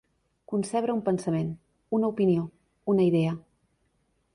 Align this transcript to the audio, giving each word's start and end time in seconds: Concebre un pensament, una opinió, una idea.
Concebre 0.53 0.93
un 0.93 1.03
pensament, 1.09 1.53
una 1.99 2.11
opinió, 2.15 2.49
una 2.95 3.09
idea. 3.13 3.41